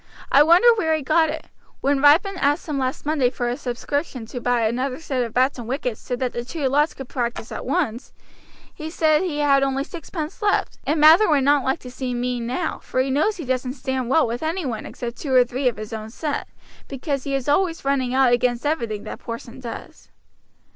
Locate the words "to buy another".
4.25-4.99